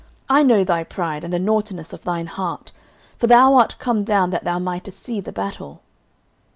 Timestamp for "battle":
5.31-5.83